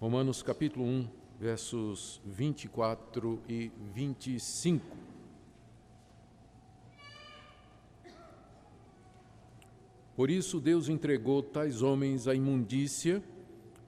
[0.00, 1.08] Romanos capítulo 1,
[1.40, 4.86] versos 24 e 25.
[10.14, 13.20] Por isso Deus entregou tais homens à imundícia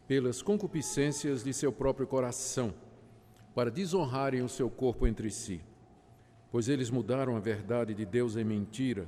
[0.09, 2.75] pelas concupiscências de seu próprio coração,
[3.55, 5.61] para desonrarem o seu corpo entre si.
[6.51, 9.07] Pois eles mudaram a verdade de Deus em mentira,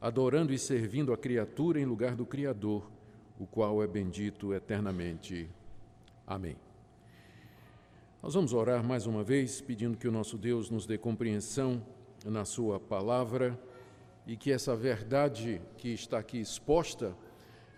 [0.00, 2.90] adorando e servindo a criatura em lugar do Criador,
[3.38, 5.48] o qual é bendito eternamente.
[6.26, 6.56] Amém.
[8.22, 11.84] Nós vamos orar mais uma vez, pedindo que o nosso Deus nos dê compreensão
[12.24, 13.60] na Sua palavra
[14.26, 17.14] e que essa verdade que está aqui exposta,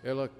[0.01, 0.31] ela,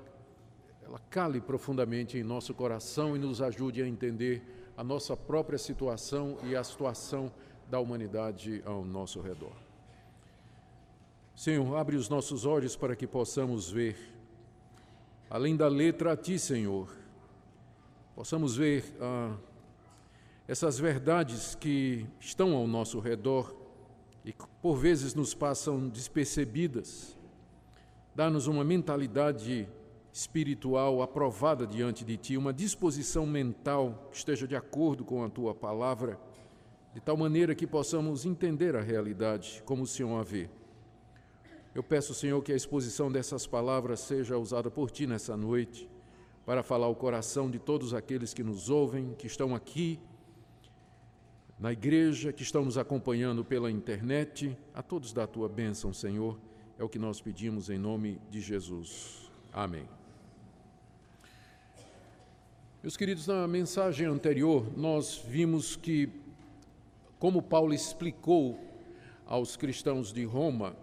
[0.81, 4.41] ela cale profundamente em nosso coração e nos ajude a entender
[4.77, 7.29] a nossa própria situação e a situação
[7.69, 9.51] da humanidade ao nosso redor.
[11.35, 13.97] Senhor, abre os nossos olhos para que possamos ver,
[15.29, 16.87] além da letra a Ti, Senhor,
[18.17, 19.37] possamos ver ah,
[20.47, 23.55] essas verdades que estão ao nosso redor
[24.25, 27.15] e que por vezes nos passam despercebidas.
[28.15, 29.69] Dá-nos uma mentalidade
[30.11, 35.53] espiritual aprovada diante de Ti, uma disposição mental que esteja de acordo com a Tua
[35.53, 36.19] palavra
[36.95, 40.49] de tal maneira que possamos entender a realidade como o Senhor a vê.
[41.75, 45.87] Eu peço, Senhor, que a exposição dessas palavras seja usada por Ti nessa noite,
[46.47, 49.99] para falar o coração de todos aqueles que nos ouvem, que estão aqui
[51.59, 56.39] na igreja, que estão nos acompanhando pela internet, a todos da Tua bênção, Senhor,
[56.79, 59.29] é o que nós pedimos em nome de Jesus.
[59.51, 59.89] Amém.
[62.81, 66.09] Meus queridos, na mensagem anterior, nós vimos que
[67.19, 68.57] como Paulo explicou
[69.25, 70.77] aos cristãos de Roma,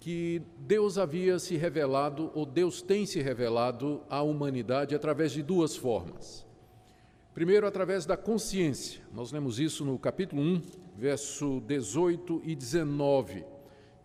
[0.00, 5.76] que Deus havia se revelado, ou Deus tem se revelado à humanidade através de duas
[5.76, 6.46] formas.
[7.34, 9.02] Primeiro, através da consciência.
[9.12, 10.62] Nós lemos isso no capítulo 1,
[10.96, 13.44] verso 18 e 19,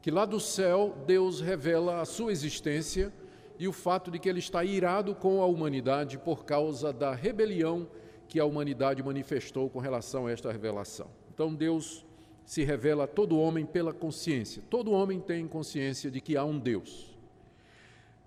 [0.02, 3.12] que lá do céu Deus revela a sua existência
[3.58, 7.88] e o fato de que ele está irado com a humanidade por causa da rebelião
[8.28, 11.08] que a humanidade manifestou com relação a esta revelação.
[11.34, 12.05] Então Deus
[12.46, 14.62] se revela a todo homem pela consciência.
[14.70, 17.16] Todo homem tem consciência de que há um Deus.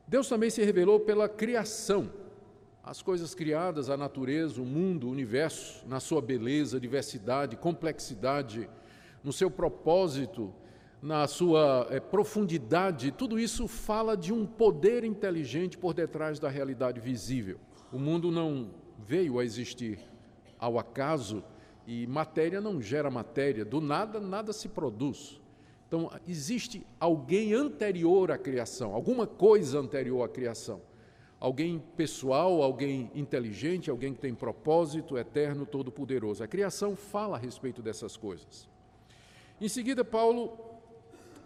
[0.07, 2.11] Deus também se revelou pela criação.
[2.83, 8.69] As coisas criadas, a natureza, o mundo, o universo, na sua beleza, diversidade, complexidade,
[9.23, 10.53] no seu propósito,
[11.01, 16.99] na sua é, profundidade, tudo isso fala de um poder inteligente por detrás da realidade
[16.99, 17.61] visível.
[17.93, 20.01] O mundo não veio a existir
[20.59, 21.45] ao acaso
[21.89, 25.41] e matéria não gera matéria, do nada, nada se produz.
[25.87, 30.83] Então, existe alguém anterior à criação, alguma coisa anterior à criação.
[31.41, 36.45] Alguém pessoal, alguém inteligente, alguém que tem propósito eterno, todo-poderoso.
[36.45, 38.69] A criação fala a respeito dessas coisas.
[39.59, 40.59] Em seguida, Paulo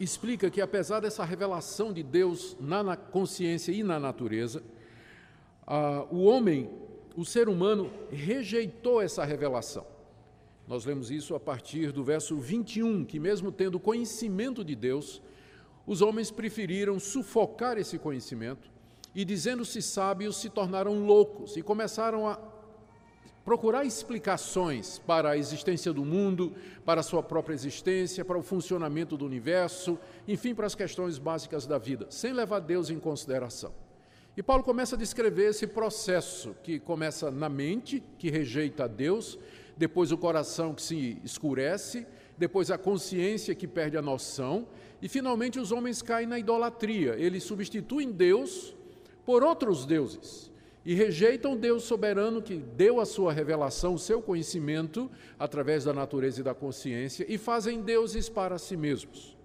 [0.00, 4.60] explica que, apesar dessa revelação de Deus na consciência e na natureza,
[6.10, 6.69] o homem
[7.14, 9.91] o ser humano rejeitou essa revelação.
[10.72, 15.20] Nós lemos isso a partir do verso 21, que, mesmo tendo conhecimento de Deus,
[15.86, 18.70] os homens preferiram sufocar esse conhecimento
[19.14, 22.40] e, dizendo-se sábios, se tornaram loucos e começaram a
[23.44, 26.54] procurar explicações para a existência do mundo,
[26.86, 31.66] para a sua própria existência, para o funcionamento do universo, enfim, para as questões básicas
[31.66, 33.74] da vida, sem levar Deus em consideração.
[34.34, 39.38] E Paulo começa a descrever esse processo que começa na mente, que rejeita Deus,
[39.76, 42.06] depois o coração que se escurece,
[42.36, 44.66] depois a consciência que perde a noção,
[45.00, 47.16] e finalmente os homens caem na idolatria.
[47.18, 48.74] Eles substituem Deus
[49.24, 50.50] por outros deuses
[50.84, 56.40] e rejeitam Deus soberano que deu a sua revelação, o seu conhecimento através da natureza
[56.40, 59.36] e da consciência e fazem deuses para si mesmos.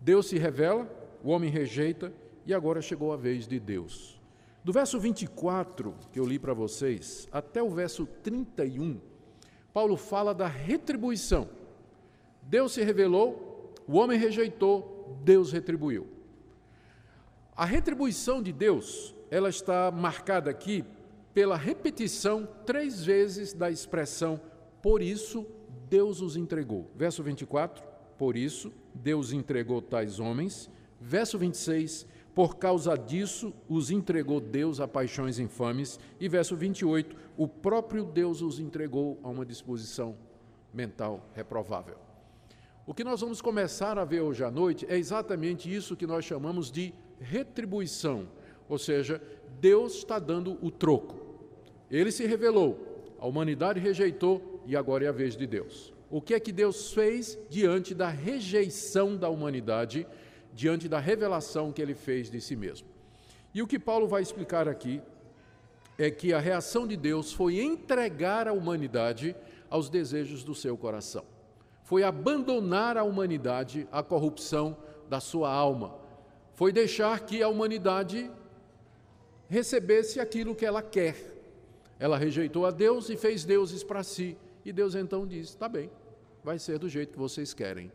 [0.00, 0.88] Deus se revela,
[1.24, 2.12] o homem rejeita
[2.44, 4.20] e agora chegou a vez de Deus.
[4.62, 9.00] Do verso 24, que eu li para vocês, até o verso 31,
[9.76, 11.50] Paulo fala da retribuição.
[12.40, 16.06] Deus se revelou, o homem rejeitou, Deus retribuiu.
[17.54, 20.82] A retribuição de Deus, ela está marcada aqui
[21.34, 24.40] pela repetição três vezes da expressão
[24.80, 25.44] por isso
[25.90, 26.90] Deus os entregou.
[26.96, 27.84] Verso 24,
[28.16, 30.70] por isso Deus entregou tais homens.
[30.98, 32.06] Verso 26,
[32.36, 35.98] por causa disso, os entregou Deus a paixões infames.
[36.20, 40.14] E verso 28, o próprio Deus os entregou a uma disposição
[40.70, 41.96] mental reprovável.
[42.86, 46.26] O que nós vamos começar a ver hoje à noite é exatamente isso que nós
[46.26, 48.28] chamamos de retribuição,
[48.68, 49.18] ou seja,
[49.58, 51.16] Deus está dando o troco.
[51.90, 55.90] Ele se revelou, a humanidade rejeitou e agora é a vez de Deus.
[56.10, 60.06] O que é que Deus fez diante da rejeição da humanidade,
[60.56, 62.88] diante da revelação que ele fez de si mesmo?
[63.54, 65.00] E o que Paulo vai explicar aqui
[65.98, 69.36] é que a reação de Deus foi entregar a humanidade
[69.70, 71.24] aos desejos do seu coração.
[71.84, 74.76] Foi abandonar a humanidade à corrupção
[75.08, 75.94] da sua alma.
[76.54, 78.30] Foi deixar que a humanidade
[79.48, 81.16] recebesse aquilo que ela quer.
[81.98, 84.36] Ela rejeitou a Deus e fez deuses para si.
[84.64, 85.90] E Deus então diz: está bem,
[86.42, 87.90] vai ser do jeito que vocês querem.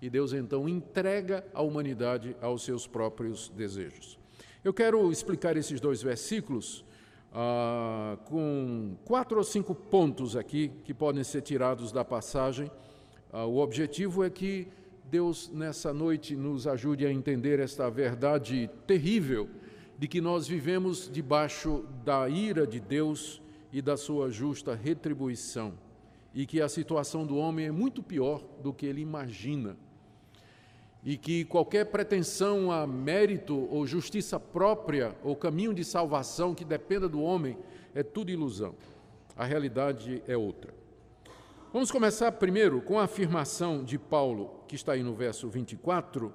[0.00, 4.18] E Deus então entrega a humanidade aos seus próprios desejos.
[4.64, 6.84] Eu quero explicar esses dois versículos
[7.32, 12.70] ah, com quatro ou cinco pontos aqui que podem ser tirados da passagem.
[13.32, 14.68] Ah, o objetivo é que
[15.10, 19.48] Deus, nessa noite, nos ajude a entender esta verdade terrível
[19.98, 23.42] de que nós vivemos debaixo da ira de Deus
[23.72, 25.74] e da sua justa retribuição,
[26.34, 29.76] e que a situação do homem é muito pior do que ele imagina,
[31.04, 37.08] e que qualquer pretensão a mérito ou justiça própria ou caminho de salvação que dependa
[37.08, 37.56] do homem
[37.94, 38.74] é tudo ilusão.
[39.36, 40.74] A realidade é outra.
[41.72, 46.32] Vamos começar primeiro com a afirmação de Paulo, que está aí no verso 24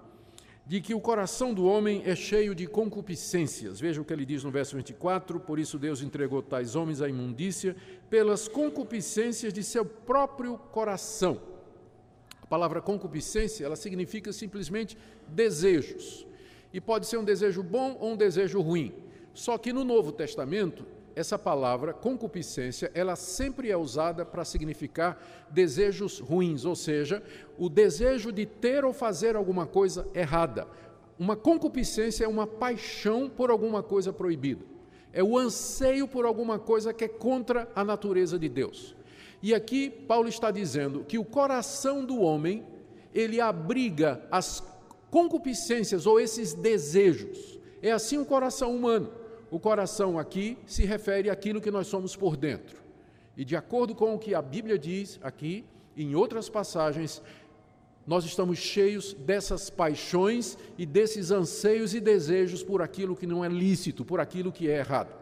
[0.65, 3.79] de que o coração do homem é cheio de concupiscências.
[3.79, 7.07] Veja o que ele diz no verso 24: Por isso Deus entregou tais homens à
[7.07, 7.75] imundícia
[8.09, 11.39] pelas concupiscências de seu próprio coração.
[12.45, 14.95] A palavra concupiscência, ela significa simplesmente
[15.27, 16.27] desejos.
[16.71, 18.93] E pode ser um desejo bom ou um desejo ruim.
[19.33, 25.19] Só que no Novo Testamento, essa palavra concupiscência, ela sempre é usada para significar
[25.49, 27.23] desejos ruins, ou seja,
[27.57, 30.67] o desejo de ter ou fazer alguma coisa errada.
[31.17, 34.63] Uma concupiscência é uma paixão por alguma coisa proibida.
[35.11, 38.95] É o anseio por alguma coisa que é contra a natureza de Deus.
[39.45, 42.63] E aqui Paulo está dizendo que o coração do homem,
[43.13, 44.63] ele abriga as
[45.11, 47.59] concupiscências ou esses desejos.
[47.81, 49.11] É assim o coração humano
[49.55, 52.77] o coração aqui se refere àquilo que nós somos por dentro.
[53.37, 55.63] E de acordo com o que a Bíblia diz aqui,
[55.95, 57.21] em outras passagens,
[58.05, 63.47] nós estamos cheios dessas paixões e desses anseios e desejos por aquilo que não é
[63.47, 65.15] lícito, por aquilo que é errado.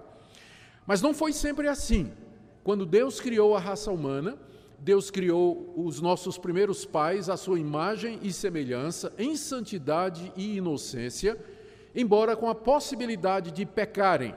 [0.86, 2.12] Mas não foi sempre assim.
[2.64, 4.38] Quando Deus criou a raça humana,
[4.80, 11.38] Deus criou os nossos primeiros pais à sua imagem e semelhança, em santidade e inocência
[11.96, 14.36] embora com a possibilidade de pecarem.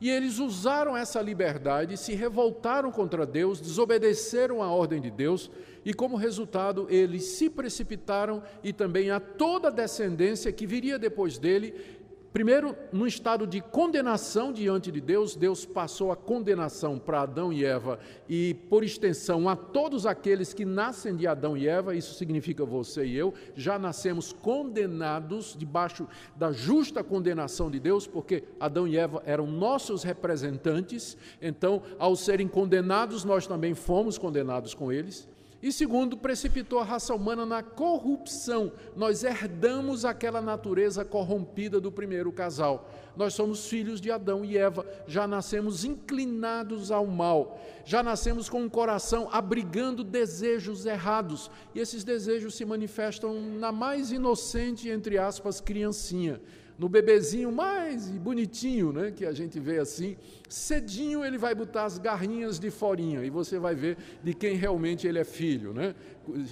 [0.00, 5.48] E eles usaram essa liberdade, se revoltaram contra Deus, desobedeceram a ordem de Deus,
[5.84, 11.38] e como resultado, eles se precipitaram e também a toda a descendência que viria depois
[11.38, 12.01] dele
[12.32, 17.62] Primeiro, no estado de condenação diante de Deus, Deus passou a condenação para Adão e
[17.62, 22.64] Eva e, por extensão, a todos aqueles que nascem de Adão e Eva, isso significa
[22.64, 28.96] você e eu, já nascemos condenados debaixo da justa condenação de Deus, porque Adão e
[28.96, 35.28] Eva eram nossos representantes, então, ao serem condenados, nós também fomos condenados com eles.
[35.62, 38.72] E segundo, precipitou a raça humana na corrupção.
[38.96, 42.90] Nós herdamos aquela natureza corrompida do primeiro casal.
[43.16, 48.62] Nós somos filhos de Adão e Eva, já nascemos inclinados ao mal, já nascemos com
[48.62, 51.48] um coração abrigando desejos errados.
[51.74, 56.40] E esses desejos se manifestam na mais inocente, entre aspas, criancinha
[56.82, 60.16] no bebezinho mais bonitinho, né, que a gente vê assim,
[60.48, 65.06] cedinho ele vai botar as garrinhas de forinha e você vai ver de quem realmente
[65.06, 65.94] ele é filho, né?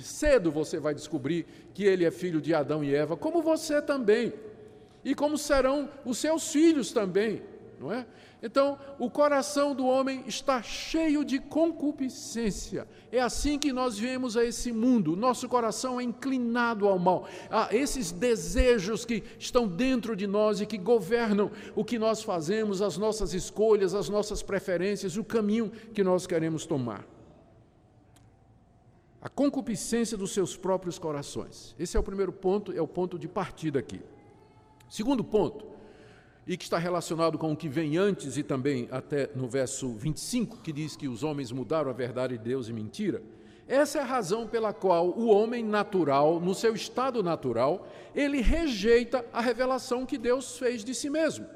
[0.01, 1.45] Cedo você vai descobrir
[1.75, 4.33] que ele é filho de Adão e Eva, como você também.
[5.05, 7.43] E como serão os seus filhos também,
[7.81, 8.07] não é?
[8.43, 12.89] Então, o coração do homem está cheio de concupiscência.
[13.13, 15.15] É assim que nós viemos a esse mundo.
[15.15, 17.29] Nosso coração é inclinado ao mal.
[17.51, 22.81] Há esses desejos que estão dentro de nós e que governam o que nós fazemos,
[22.81, 27.07] as nossas escolhas, as nossas preferências, o caminho que nós queremos tomar.
[29.21, 31.75] A concupiscência dos seus próprios corações.
[31.79, 34.01] Esse é o primeiro ponto, é o ponto de partida aqui.
[34.89, 35.67] Segundo ponto,
[36.51, 40.57] e que está relacionado com o que vem antes e também até no verso 25,
[40.57, 43.23] que diz que os homens mudaram a verdade de Deus e mentira.
[43.69, 49.25] Essa é a razão pela qual o homem natural, no seu estado natural, ele rejeita
[49.33, 51.47] a revelação que Deus fez de si mesmo.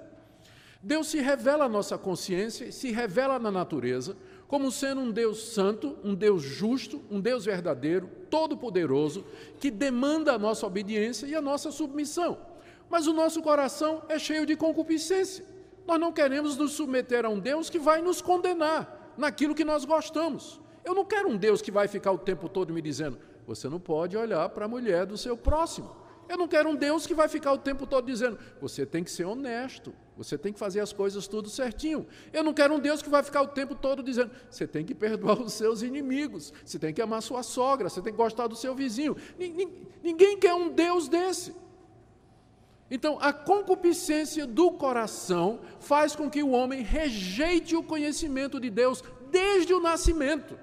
[0.80, 5.98] Deus se revela à nossa consciência, se revela na natureza, como sendo um Deus santo,
[6.04, 9.24] um Deus justo, um Deus verdadeiro, todo-poderoso,
[9.58, 12.53] que demanda a nossa obediência e a nossa submissão.
[12.88, 15.44] Mas o nosso coração é cheio de concupiscência.
[15.86, 19.84] Nós não queremos nos submeter a um Deus que vai nos condenar naquilo que nós
[19.84, 20.60] gostamos.
[20.84, 23.80] Eu não quero um Deus que vai ficar o tempo todo me dizendo: você não
[23.80, 26.04] pode olhar para a mulher do seu próximo.
[26.28, 29.10] Eu não quero um Deus que vai ficar o tempo todo dizendo: você tem que
[29.10, 32.06] ser honesto, você tem que fazer as coisas tudo certinho.
[32.32, 34.94] Eu não quero um Deus que vai ficar o tempo todo dizendo: você tem que
[34.94, 38.56] perdoar os seus inimigos, você tem que amar sua sogra, você tem que gostar do
[38.56, 39.16] seu vizinho.
[40.02, 41.54] Ninguém quer um Deus desse.
[42.94, 49.02] Então, a concupiscência do coração faz com que o homem rejeite o conhecimento de Deus
[49.32, 50.56] desde o nascimento.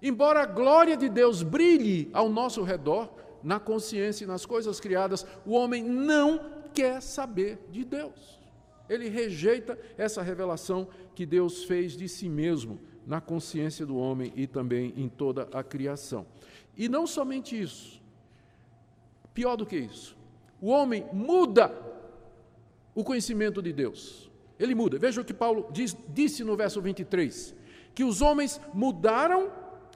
[0.00, 5.26] Embora a glória de Deus brilhe ao nosso redor, na consciência e nas coisas criadas,
[5.44, 8.38] o homem não quer saber de Deus.
[8.88, 14.46] Ele rejeita essa revelação que Deus fez de si mesmo na consciência do homem e
[14.46, 16.24] também em toda a criação.
[16.76, 18.00] E não somente isso,
[19.34, 20.15] pior do que isso,
[20.60, 21.72] o homem muda
[22.94, 24.30] o conhecimento de Deus.
[24.58, 24.98] Ele muda.
[24.98, 27.54] Veja o que Paulo diz, disse no verso 23:
[27.94, 29.50] que os homens mudaram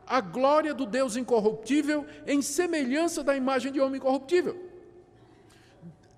[0.07, 4.57] a glória do Deus incorruptível em semelhança da imagem de homem incorruptível.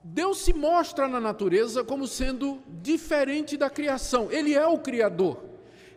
[0.03, 4.29] Deus se mostra na natureza como sendo diferente da criação.
[4.31, 5.45] Ele é o Criador.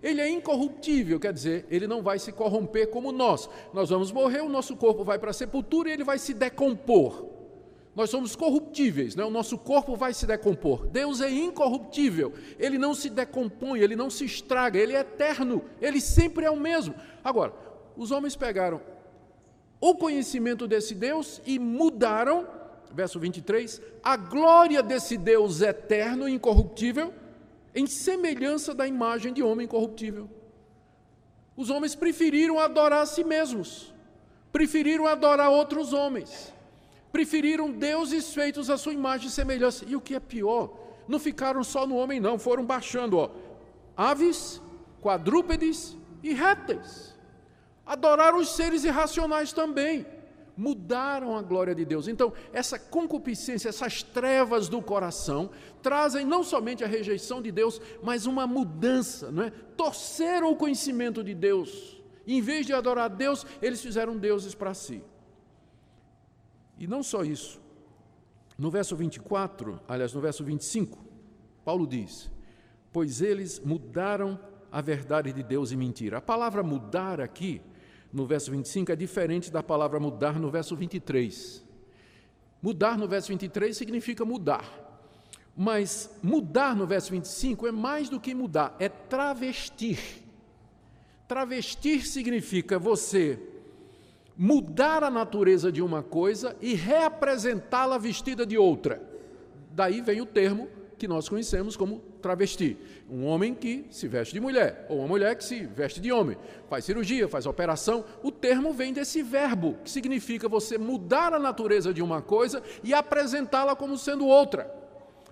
[0.04, 3.50] Ele é incorruptível, quer dizer, ele não vai se corromper como nós.
[3.74, 7.26] Nós vamos morrer, o nosso corpo vai para a sepultura e ele vai se decompor.
[7.96, 9.24] Nós somos corruptíveis, né?
[9.24, 10.86] o nosso corpo vai se decompor.
[10.88, 16.02] Deus é incorruptível, ele não se decompõe, ele não se estraga, ele é eterno, ele
[16.02, 16.94] sempre é o mesmo.
[17.24, 17.54] Agora,
[17.96, 18.82] os homens pegaram
[19.80, 22.48] o conhecimento desse Deus e mudaram,
[22.92, 27.14] verso 23, a glória desse Deus eterno e incorruptível
[27.74, 30.30] em semelhança da imagem de homem corruptível.
[31.56, 33.94] Os homens preferiram adorar a si mesmos,
[34.52, 36.54] preferiram adorar outros homens,
[37.16, 39.86] preferiram deuses feitos à sua imagem e semelhança.
[39.88, 43.30] E o que é pior, não ficaram só no homem, não, foram baixando, ó,
[43.96, 44.62] aves,
[45.02, 47.16] quadrúpedes e répteis.
[47.86, 50.06] Adoraram os seres irracionais também.
[50.58, 52.10] Mudaram a glória de Deus.
[52.10, 55.50] Então, essa concupiscência, essas trevas do coração,
[55.82, 59.52] trazem não somente a rejeição de Deus, mas uma mudança, não é?
[59.78, 62.02] Torceram o conhecimento de Deus.
[62.28, 65.02] Em vez de adorar Deus, eles fizeram deuses para si.
[66.78, 67.62] E não só isso.
[68.58, 70.98] No verso 24, aliás, no verso 25,
[71.64, 72.32] Paulo diz:
[72.92, 74.40] Pois eles mudaram
[74.72, 76.18] a verdade de Deus em mentira.
[76.18, 77.62] A palavra mudar aqui
[78.12, 81.64] no verso 25 é diferente da palavra mudar no verso 23.
[82.62, 84.84] Mudar no verso 23 significa mudar.
[85.56, 90.24] Mas mudar no verso 25 é mais do que mudar, é travestir.
[91.28, 93.40] Travestir significa você
[94.38, 99.02] mudar a natureza de uma coisa e reapresentá-la vestida de outra.
[99.72, 102.78] Daí vem o termo que nós conhecemos como travesti.
[103.10, 106.38] Um homem que se veste de mulher, ou uma mulher que se veste de homem,
[106.70, 108.06] faz cirurgia, faz operação.
[108.24, 112.94] O termo vem desse verbo, que significa você mudar a natureza de uma coisa e
[112.94, 114.74] apresentá-la como sendo outra.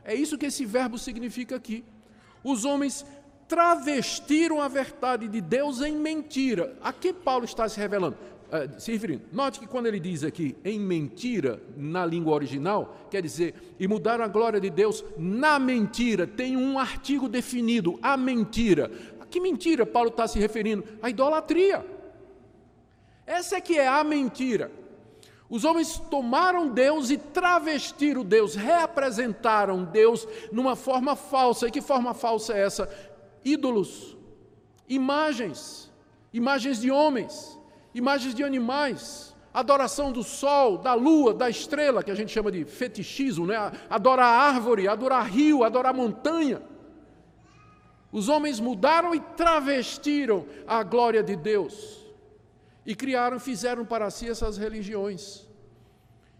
[0.03, 1.83] É isso que esse verbo significa aqui.
[2.43, 3.05] Os homens
[3.47, 6.75] travestiram a verdade de Deus em mentira.
[6.81, 8.17] A que Paulo está se revelando?
[8.53, 9.21] Uh.
[9.31, 14.21] Note que quando ele diz aqui em mentira, na língua original, quer dizer, e mudar
[14.21, 18.91] a glória de Deus na mentira, tem um artigo definido, a mentira.
[19.19, 20.83] A que mentira Paulo está se referindo?
[21.01, 21.83] A idolatria.
[23.25, 24.71] Essa é que é a mentira.
[25.49, 31.67] Os homens tomaram Deus e travestiram Deus, reapresentaram Deus numa forma falsa.
[31.67, 32.89] E que forma falsa é essa?
[33.43, 34.15] Ídolos,
[34.87, 35.91] imagens,
[36.31, 37.57] imagens de homens
[37.93, 42.65] imagens de animais, adoração do sol, da lua, da estrela, que a gente chama de
[42.65, 43.55] fetichismo, né?
[43.89, 46.61] adorar árvore, adorar rio, adorar montanha.
[48.11, 52.03] Os homens mudaram e travestiram a glória de Deus
[52.85, 55.47] e criaram, fizeram para si essas religiões.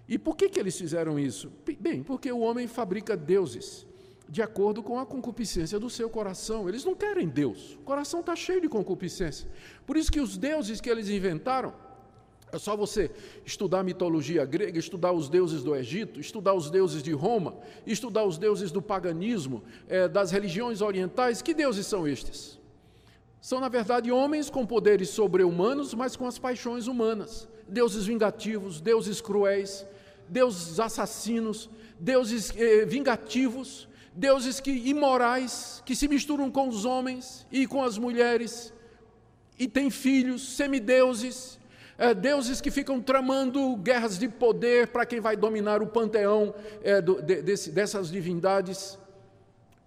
[0.07, 1.51] E por que, que eles fizeram isso?
[1.79, 3.88] Bem, porque o homem fabrica deuses
[4.27, 6.67] de acordo com a concupiscência do seu coração.
[6.67, 7.73] Eles não querem Deus.
[7.75, 9.49] O coração está cheio de concupiscência.
[9.85, 11.73] Por isso que os deuses que eles inventaram,
[12.51, 13.09] é só você
[13.43, 18.23] estudar a mitologia grega, estudar os deuses do Egito, estudar os deuses de Roma, estudar
[18.25, 21.41] os deuses do paganismo, é, das religiões orientais.
[21.41, 22.59] Que deuses são estes?
[23.41, 27.47] São, na verdade, homens com poderes sobre-humanos, mas com as paixões humanas.
[27.67, 29.85] Deuses vingativos, deuses cruéis,
[30.29, 37.65] deuses assassinos, deuses eh, vingativos, deuses que imorais, que se misturam com os homens e
[37.65, 38.74] com as mulheres,
[39.58, 41.60] e têm filhos, semideuses,
[41.98, 46.53] é, deuses que ficam tramando guerras de poder para quem vai dominar o panteão
[46.84, 48.98] é, do, de, desse, dessas divindades.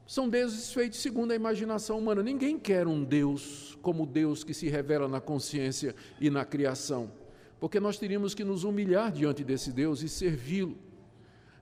[0.06, 2.22] são deuses feitos segundo a imaginação humana.
[2.22, 7.10] Ninguém quer um Deus como Deus que se revela na consciência e na criação,
[7.58, 10.76] porque nós teríamos que nos humilhar diante desse Deus e servi-lo.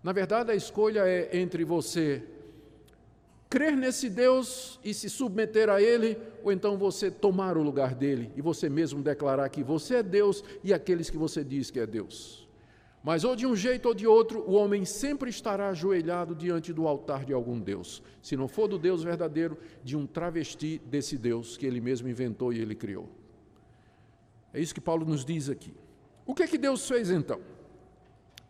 [0.03, 2.23] Na verdade, a escolha é entre você
[3.55, 8.33] crer nesse Deus e se submeter a Ele, ou então você tomar o lugar dele
[8.35, 11.87] e você mesmo declarar que você é Deus e aqueles que você diz que é
[11.87, 12.49] Deus.
[13.01, 16.89] Mas ou de um jeito ou de outro, o homem sempre estará ajoelhado diante do
[16.89, 18.03] altar de algum Deus.
[18.21, 22.53] Se não for do Deus verdadeiro, de um travesti desse Deus que ele mesmo inventou
[22.53, 23.09] e ele criou.
[24.53, 25.73] É isso que Paulo nos diz aqui.
[26.27, 27.41] O que é que Deus fez então?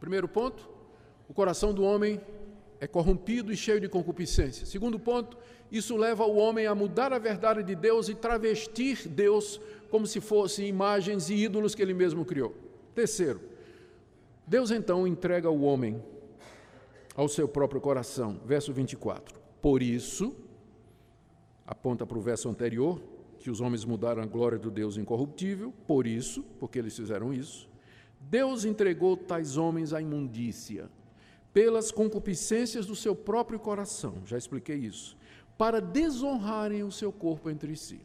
[0.01, 0.67] Primeiro ponto,
[1.29, 2.19] o coração do homem
[2.81, 4.67] é corrompido e cheio de concupiscência.
[4.67, 5.37] Segundo ponto,
[5.71, 10.21] isso leva o homem a mudar a verdade de Deus e travestir Deus como se
[10.21, 12.55] fossem imagens e ídolos que ele mesmo criou.
[12.95, 13.41] Terceiro,
[14.47, 16.03] Deus então entrega o homem
[17.15, 18.41] ao seu próprio coração.
[18.45, 19.41] Verso 24.
[19.63, 20.35] Por isso,
[21.67, 23.01] aponta para o verso anterior,
[23.39, 27.69] que os homens mudaram a glória do Deus incorruptível, por isso, porque eles fizeram isso,
[28.21, 30.89] Deus entregou tais homens à imundícia,
[31.55, 35.17] pelas concupiscências do seu próprio coração, já expliquei isso,
[35.57, 38.01] para desonrarem o seu corpo entre si.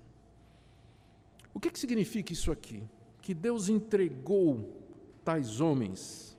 [1.52, 2.84] O que, que significa isso aqui?
[3.24, 4.70] Que Deus entregou
[5.26, 6.38] tais homens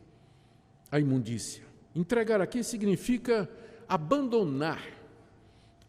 [0.90, 1.64] a imundícia.
[1.94, 3.50] Entregar aqui significa
[3.88, 4.80] abandonar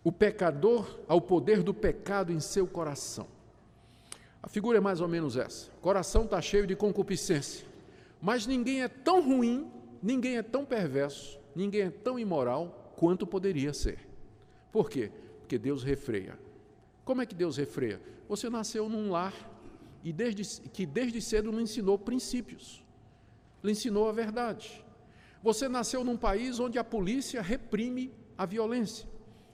[0.03, 3.27] o pecador ao poder do pecado em seu coração.
[4.41, 7.65] A figura é mais ou menos essa: o coração está cheio de concupiscência,
[8.19, 13.73] mas ninguém é tão ruim, ninguém é tão perverso, ninguém é tão imoral quanto poderia
[13.73, 13.99] ser.
[14.71, 15.11] Por quê?
[15.39, 16.37] Porque Deus refreia.
[17.03, 18.01] Como é que Deus refreia?
[18.27, 19.33] Você nasceu num lar
[20.03, 22.83] e desde, que desde cedo lhe ensinou princípios,
[23.63, 24.83] lhe ensinou a verdade.
[25.43, 29.07] Você nasceu num país onde a polícia reprime a violência.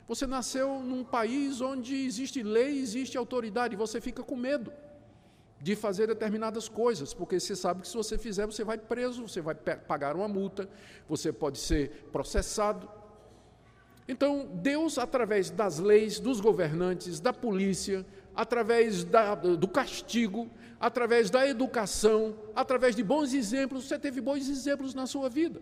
[0.08, 4.72] Você nasceu num país onde existe lei, existe autoridade, você fica com medo
[5.60, 9.42] de fazer determinadas coisas, porque você sabe que se você fizer, você vai preso, você
[9.42, 10.70] vai pagar uma multa,
[11.08, 12.88] você pode ser processado.
[14.08, 21.48] Então, Deus, através das leis, dos governantes, da polícia, através da, do castigo, através da
[21.48, 25.62] educação, através de bons exemplos, você teve bons exemplos na sua vida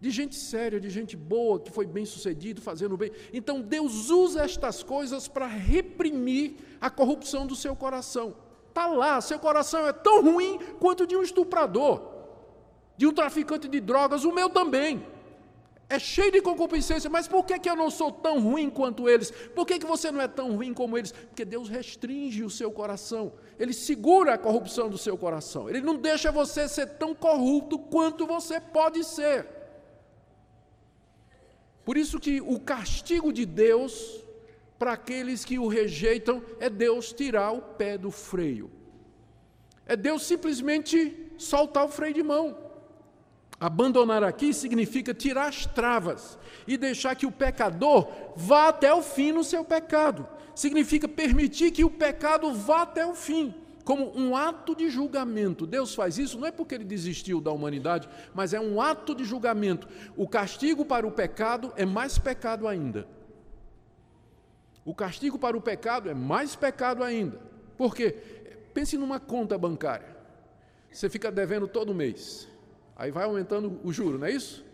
[0.00, 3.10] de gente séria, de gente boa, que foi bem sucedido, fazendo bem.
[3.32, 8.34] Então Deus usa estas coisas para reprimir a corrupção do seu coração.
[8.70, 12.00] Está lá, seu coração é tão ruim quanto de um estuprador,
[12.96, 15.04] de um traficante de drogas, o meu também.
[15.88, 19.32] É cheio de concupiscência, mas por que, que eu não sou tão ruim quanto eles?
[19.56, 21.10] Por que, que você não é tão ruim como eles?
[21.10, 25.96] Porque Deus restringe o seu coração, Ele segura a corrupção do seu coração, Ele não
[25.96, 29.48] deixa você ser tão corrupto quanto você pode ser.
[31.84, 34.19] Por isso que o castigo de Deus
[34.80, 38.70] para aqueles que o rejeitam é Deus tirar o pé do freio.
[39.84, 42.56] É Deus simplesmente soltar o freio de mão.
[43.60, 49.32] Abandonar aqui significa tirar as travas e deixar que o pecador vá até o fim
[49.32, 50.26] no seu pecado.
[50.54, 55.66] Significa permitir que o pecado vá até o fim como um ato de julgamento.
[55.66, 59.24] Deus faz isso não é porque ele desistiu da humanidade, mas é um ato de
[59.24, 59.86] julgamento.
[60.16, 63.19] O castigo para o pecado é mais pecado ainda.
[64.84, 67.38] O castigo para o pecado é mais pecado ainda.
[67.76, 68.12] Por quê?
[68.72, 70.16] Pense numa conta bancária.
[70.90, 72.48] Você fica devendo todo mês.
[72.96, 74.64] Aí vai aumentando o juro, não é isso?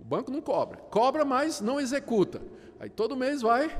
[0.00, 0.78] O banco não cobra.
[0.78, 2.42] Cobra, mas não executa.
[2.78, 3.76] Aí todo mês vai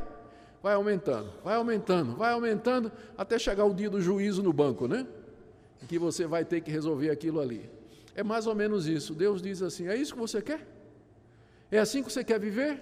[0.63, 5.07] vai aumentando, vai aumentando, vai aumentando, até chegar o dia do juízo no banco, né?
[5.83, 7.69] Em que você vai ter que resolver aquilo ali.
[8.15, 9.13] É mais ou menos isso.
[9.13, 10.65] Deus diz assim: é isso que você quer?
[11.71, 12.81] É assim que você quer viver?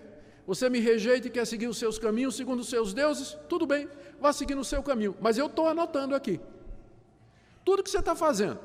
[0.51, 3.39] Você me rejeita e quer seguir os seus caminhos segundo os seus deuses?
[3.49, 3.89] Tudo bem,
[4.21, 5.15] vá seguindo o seu caminho.
[5.21, 6.41] Mas eu estou anotando aqui.
[7.65, 8.59] Tudo que você está fazendo.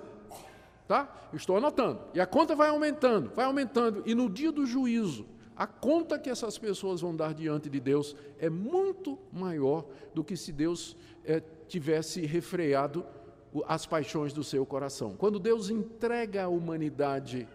[0.88, 1.08] Tá?
[1.32, 2.02] Estou anotando.
[2.16, 4.02] E a conta vai aumentando, vai aumentando.
[4.04, 8.16] E no dia do juízo, a conta que essas pessoas vão dar diante de Deus
[8.40, 13.06] é muito maior do que se Deus é, tivesse refreado
[13.68, 15.16] as paixões do seu coração.
[15.16, 17.48] Quando Deus entrega a humanidade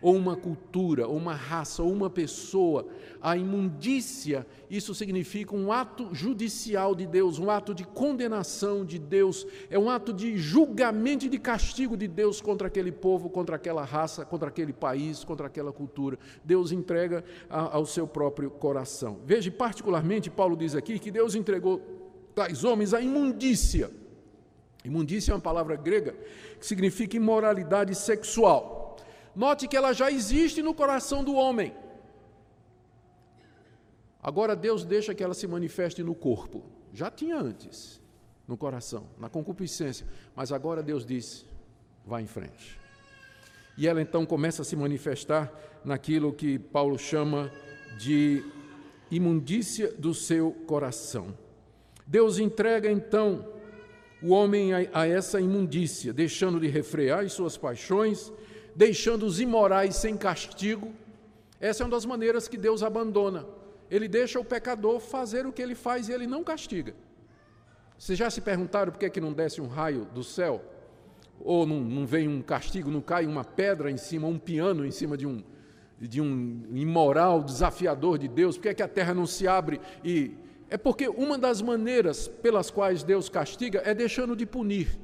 [0.00, 2.86] ou uma cultura, ou uma raça, ou uma pessoa,
[3.20, 9.46] a imundícia, isso significa um ato judicial de Deus, um ato de condenação de Deus,
[9.70, 13.84] é um ato de julgamento e de castigo de Deus contra aquele povo, contra aquela
[13.84, 16.18] raça, contra aquele país, contra aquela cultura.
[16.44, 19.18] Deus entrega a, ao seu próprio coração.
[19.24, 21.80] Veja, particularmente, Paulo diz aqui que Deus entregou
[22.34, 23.90] tais homens à imundícia.
[24.84, 26.14] Imundícia é uma palavra grega
[26.60, 28.75] que significa imoralidade sexual.
[29.36, 31.74] Note que ela já existe no coração do homem.
[34.22, 36.64] Agora Deus deixa que ela se manifeste no corpo.
[36.92, 38.00] Já tinha antes,
[38.48, 40.06] no coração, na concupiscência.
[40.34, 41.44] Mas agora Deus diz:
[42.06, 42.80] vá em frente.
[43.76, 45.52] E ela então começa a se manifestar
[45.84, 47.52] naquilo que Paulo chama
[47.98, 48.42] de
[49.10, 51.36] imundícia do seu coração.
[52.06, 53.52] Deus entrega então
[54.22, 58.32] o homem a, essa imundícia, deixando de refrear as suas paixões,
[58.76, 60.92] deixando os imorais sem castigo.
[61.58, 63.46] Essa é uma das maneiras que Deus abandona.
[63.90, 66.94] Ele deixa o pecador fazer o que ele faz e ele não castiga.
[67.98, 70.62] Vocês já se perguntaram por que, é que não desce um raio do céu?
[71.40, 74.90] Ou não, não vem um castigo, não cai uma pedra em cima, um piano em
[74.90, 75.42] cima de um,
[75.98, 78.56] de um imoral desafiador de Deus?
[78.56, 80.36] Por que, é que a terra não se abre e.
[80.68, 84.98] É porque uma das maneiras pelas quais Deus castiga é deixando de punir.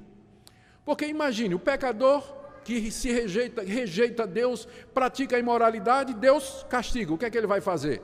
[0.85, 7.13] Porque imagine, o pecador que se rejeita, rejeita Deus, pratica a imoralidade, Deus castiga.
[7.13, 8.03] O que é que ele vai fazer?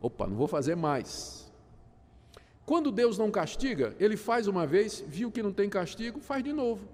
[0.00, 1.50] Opa, não vou fazer mais.
[2.64, 6.52] Quando Deus não castiga, ele faz uma vez, viu que não tem castigo, faz de
[6.52, 6.88] novo.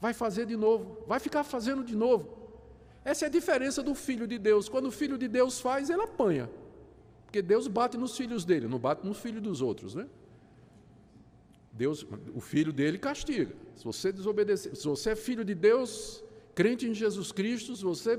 [0.00, 2.36] Vai fazer de novo, vai ficar fazendo de novo.
[3.04, 4.68] Essa é a diferença do filho de Deus.
[4.68, 6.50] Quando o filho de Deus faz, ele apanha.
[7.24, 10.06] Porque Deus bate nos filhos dele, não bate nos filhos dos outros, né?
[11.78, 13.54] Deus, o filho dele castiga.
[13.76, 16.22] Se você desobedecer, se você é filho de Deus,
[16.54, 18.18] crente em Jesus Cristo, se você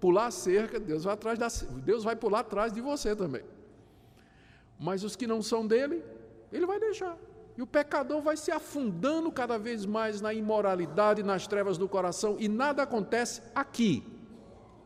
[0.00, 1.48] pular a cerca, Deus vai atrás da,
[1.82, 3.44] Deus vai pular atrás de você também.
[4.78, 6.02] Mas os que não são dele,
[6.50, 7.16] ele vai deixar.
[7.58, 12.36] E o pecador vai se afundando cada vez mais na imoralidade, nas trevas do coração,
[12.40, 14.02] e nada acontece aqui.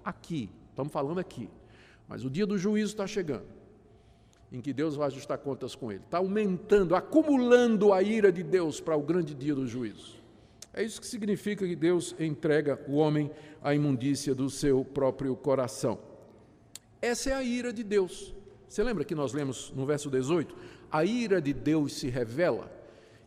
[0.04, 1.48] Aqui, estamos falando aqui.
[2.08, 3.46] Mas o dia do juízo está chegando,
[4.52, 6.02] em que Deus vai ajustar contas com ele.
[6.04, 10.16] Está aumentando, acumulando a ira de Deus para o grande dia do juízo.
[10.72, 13.30] É isso que significa que Deus entrega o homem
[13.62, 15.98] à imundícia do seu próprio coração.
[17.00, 18.34] Essa é a ira de Deus.
[18.68, 20.54] Você lembra que nós lemos no verso 18?
[20.90, 22.70] A ira de Deus se revela.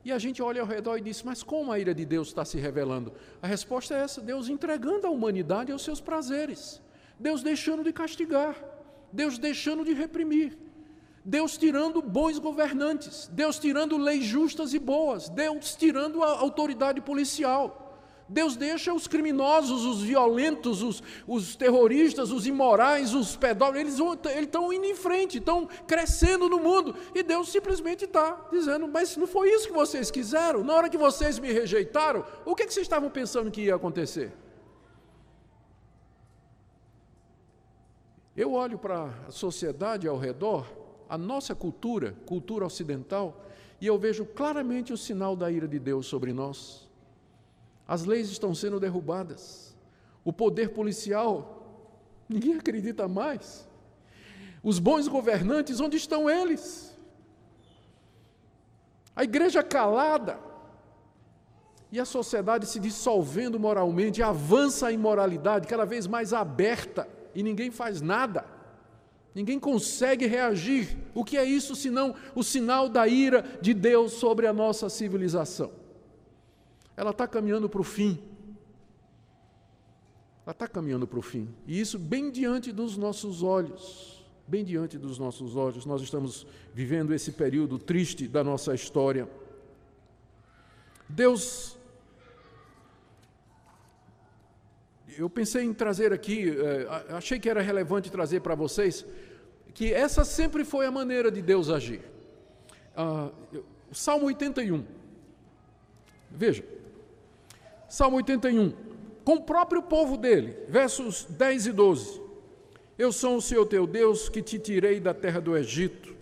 [0.04, 2.44] E a gente olha ao redor e diz: Mas como a ira de Deus está
[2.44, 3.14] se revelando?
[3.42, 6.82] A resposta é essa: Deus entregando a humanidade aos seus prazeres,
[7.20, 8.56] Deus deixando de castigar,
[9.12, 10.58] Deus deixando de reprimir,
[11.24, 17.82] Deus tirando bons governantes, Deus tirando leis justas e boas, Deus tirando a autoridade policial.
[18.32, 24.72] Deus deixa os criminosos, os violentos, os, os terroristas, os imorais, os pedófilos, eles estão
[24.72, 26.96] indo em frente, estão crescendo no mundo.
[27.14, 30.64] E Deus simplesmente está dizendo: Mas não foi isso que vocês quiseram?
[30.64, 34.32] Na hora que vocês me rejeitaram, o que, que vocês estavam pensando que ia acontecer?
[38.36, 40.66] Eu olho para a sociedade ao redor,
[41.12, 43.46] a nossa cultura, cultura ocidental,
[43.82, 46.88] e eu vejo claramente o sinal da ira de Deus sobre nós.
[47.86, 49.76] As leis estão sendo derrubadas.
[50.24, 51.84] O poder policial,
[52.30, 53.68] ninguém acredita mais.
[54.64, 56.98] Os bons governantes, onde estão eles?
[59.14, 60.40] A igreja calada.
[61.92, 67.70] E a sociedade se dissolvendo moralmente, avança a imoralidade cada vez mais aberta e ninguém
[67.70, 68.46] faz nada.
[69.34, 70.98] Ninguém consegue reagir.
[71.14, 75.82] O que é isso senão o sinal da ira de Deus sobre a nossa civilização?
[77.02, 78.20] ela está caminhando para o fim.
[80.46, 81.50] Ela está caminhando para o fim.
[81.66, 84.24] E isso bem diante dos nossos olhos.
[84.48, 85.84] Bem diante dos nossos olhos.
[85.84, 89.28] Nós estamos vivendo esse período triste da nossa história.
[91.10, 91.76] Deus.
[95.18, 99.06] Eu pensei em trazer aqui, eh, achei que era relevante trazer para vocês,
[99.74, 102.02] que essa sempre foi a maneira de Deus agir.
[102.96, 103.30] Ah,
[103.92, 104.84] Salmo 81.
[106.30, 106.64] Veja,
[107.90, 108.74] Salmo 81,
[109.24, 112.22] com o próprio povo dele, versos 10 e 12.
[112.98, 116.16] Eu sou o Senhor teu Deus que te tirei da terra do Egito.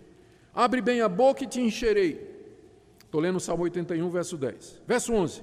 [0.54, 2.28] Abre bem a boca e te encherei.
[3.04, 4.82] Estou lendo Salmo 81, verso 10.
[4.86, 5.42] Verso 11.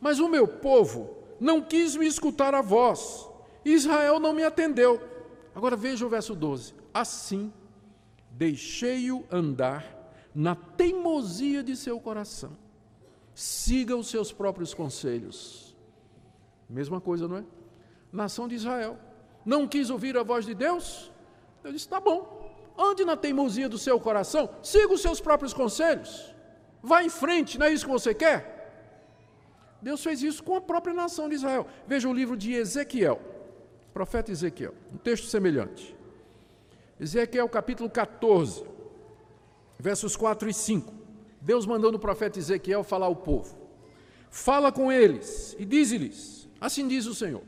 [0.00, 3.28] Mas o meu povo não quis me escutar a voz,
[3.64, 5.00] Israel não me atendeu.
[5.54, 6.74] Agora veja o verso 12.
[6.92, 7.52] Assim
[8.30, 9.84] deixei-o andar
[10.34, 12.56] na teimosia de seu coração.
[13.34, 15.64] Siga os seus próprios conselhos
[16.68, 17.44] Mesma coisa, não é?
[18.12, 18.98] Nação de Israel.
[19.44, 21.10] Não quis ouvir a voz de Deus?
[21.62, 22.42] Eu disse: tá bom.
[22.76, 26.34] Ande na teimosia do seu coração, siga os seus próprios conselhos.
[26.82, 28.53] Vá em frente, não é isso que você quer?
[29.84, 31.66] Deus fez isso com a própria nação de Israel.
[31.86, 33.20] Veja o livro de Ezequiel,
[33.92, 35.94] profeta Ezequiel, um texto semelhante.
[36.98, 38.64] Ezequiel capítulo 14,
[39.78, 40.90] versos 4 e 5.
[41.38, 43.58] Deus mandando o profeta Ezequiel falar ao povo.
[44.30, 47.42] Fala com eles e diz-lhes: Assim diz o Senhor: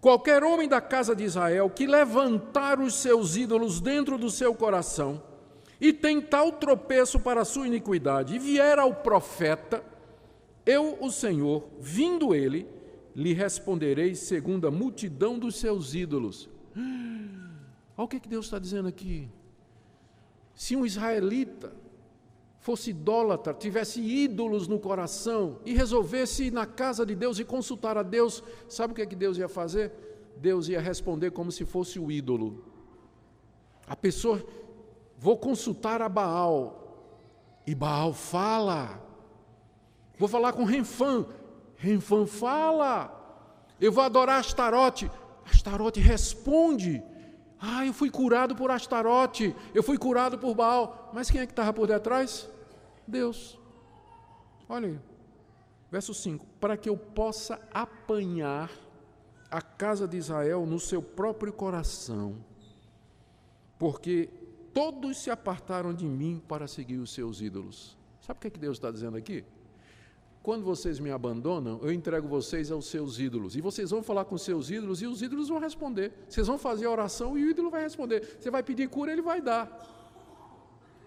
[0.00, 5.20] Qualquer homem da casa de Israel que levantar os seus ídolos dentro do seu coração
[5.80, 9.82] e tem tal tropeço para a sua iniquidade e vier ao profeta,
[10.66, 12.66] eu, o Senhor, vindo ele,
[13.14, 16.48] lhe responderei segundo a multidão dos seus ídolos.
[17.96, 19.28] Olha o que, que Deus está dizendo aqui.
[20.54, 21.72] Se um israelita
[22.58, 27.98] fosse idólatra, tivesse ídolos no coração e resolvesse ir na casa de Deus e consultar
[27.98, 29.92] a Deus, sabe o que, que Deus ia fazer?
[30.38, 32.64] Deus ia responder como se fosse o ídolo.
[33.86, 34.42] A pessoa,
[35.18, 36.84] vou consultar a Baal,
[37.66, 39.03] e Baal fala.
[40.18, 41.26] Vou falar com Renfã,
[41.76, 43.20] Renfã fala.
[43.80, 45.10] Eu vou adorar Astarote,
[45.44, 47.02] Astarote responde.
[47.60, 51.10] Ah, eu fui curado por Astarote, eu fui curado por Baal.
[51.12, 52.48] Mas quem é que estava por detrás?
[53.06, 53.58] Deus.
[54.68, 54.98] Olha aí,
[55.90, 58.70] verso 5: Para que eu possa apanhar
[59.50, 62.36] a casa de Israel no seu próprio coração,
[63.78, 64.28] porque
[64.72, 67.96] todos se apartaram de mim para seguir os seus ídolos.
[68.20, 69.44] Sabe o que, é que Deus está dizendo aqui?
[70.44, 73.56] Quando vocês me abandonam, eu entrego vocês aos seus ídolos.
[73.56, 76.12] E vocês vão falar com seus ídolos e os ídolos vão responder.
[76.28, 78.36] Vocês vão fazer a oração e o ídolo vai responder.
[78.38, 79.66] Você vai pedir cura, ele vai dar.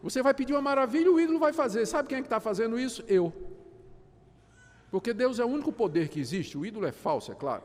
[0.02, 1.86] Você vai pedir uma maravilha, o ídolo vai fazer.
[1.86, 3.04] Sabe quem é que está fazendo isso?
[3.08, 3.32] Eu.
[4.90, 6.58] Porque Deus é o único poder que existe.
[6.58, 7.64] O ídolo é falso, é claro.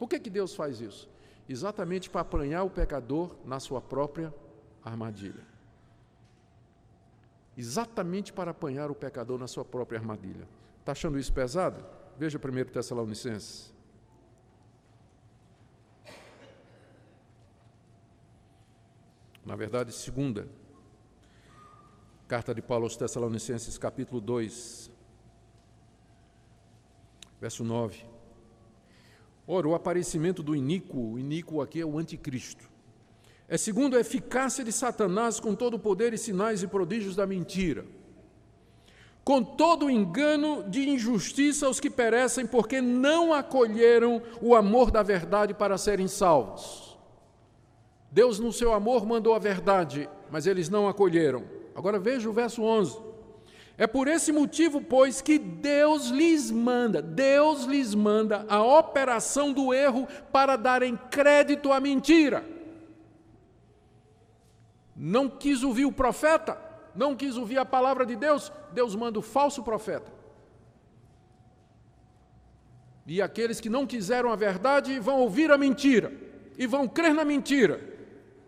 [0.00, 1.08] Por que, que Deus faz isso?
[1.48, 4.34] Exatamente para apanhar o pecador na sua própria
[4.84, 5.46] armadilha.
[7.56, 10.48] Exatamente para apanhar o pecador na sua própria armadilha.
[10.86, 11.84] Está achando isso pesado?
[12.16, 13.74] Veja 1 Tessalonicenses.
[19.44, 20.46] Na verdade, segunda.
[22.28, 24.88] Carta de Paulo aos Tessalonicenses, capítulo 2,
[27.40, 28.04] verso 9.
[29.44, 32.70] Ora, o aparecimento do iníquo, o iníquo aqui é o anticristo,
[33.48, 37.26] é segundo a eficácia de Satanás com todo o poder e sinais e prodígios da
[37.26, 37.84] mentira
[39.26, 45.02] com todo o engano de injustiça aos que perecem, porque não acolheram o amor da
[45.02, 46.96] verdade para serem salvos.
[48.08, 51.42] Deus, no seu amor, mandou a verdade, mas eles não acolheram.
[51.74, 53.00] Agora veja o verso 11.
[53.76, 59.74] É por esse motivo, pois, que Deus lhes manda, Deus lhes manda a operação do
[59.74, 62.44] erro para darem crédito à mentira.
[64.94, 66.65] Não quis ouvir o profeta?
[66.96, 70.12] Não quis ouvir a palavra de Deus, Deus manda o falso profeta.
[73.06, 76.12] E aqueles que não quiseram a verdade vão ouvir a mentira
[76.58, 77.80] e vão crer na mentira.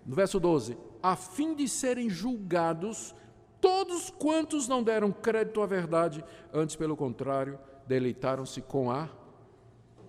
[0.04, 3.14] No verso 12: a fim de serem julgados
[3.60, 9.08] todos quantos não deram crédito à verdade, antes, pelo contrário, deleitaram-se com a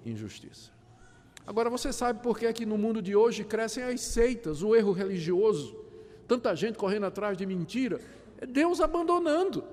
[0.06, 0.72] injustiça.
[1.46, 4.76] Agora você sabe por que é que no mundo de hoje crescem as seitas, o
[4.76, 5.76] erro religioso,
[6.28, 8.00] tanta gente correndo atrás de mentira,
[8.40, 9.64] é Deus abandonando.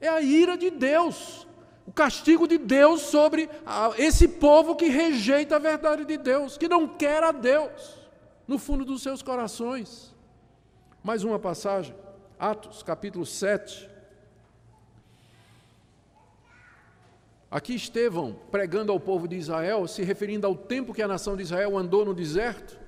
[0.00, 1.46] É a ira de Deus,
[1.86, 3.48] o castigo de Deus sobre
[3.96, 7.96] esse povo que rejeita a verdade de Deus, que não quer a Deus
[8.46, 10.14] no fundo dos seus corações.
[11.02, 11.94] Mais uma passagem,
[12.38, 13.88] Atos, capítulo 7.
[17.50, 21.42] Aqui Estevão pregando ao povo de Israel, se referindo ao tempo que a nação de
[21.42, 22.78] Israel andou no deserto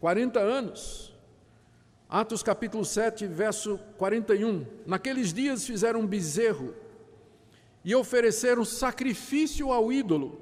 [0.00, 1.09] 40 anos.
[2.10, 4.66] Atos capítulo 7, verso 41.
[4.84, 6.74] Naqueles dias fizeram um bezerro
[7.84, 10.40] e ofereceram sacrifício ao ídolo,